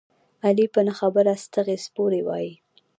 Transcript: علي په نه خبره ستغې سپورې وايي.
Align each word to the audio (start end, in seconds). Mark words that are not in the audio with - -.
علي 0.45 0.65
په 0.73 0.81
نه 0.87 0.93
خبره 0.99 1.33
ستغې 1.45 1.77
سپورې 1.85 2.21
وايي. 2.27 2.53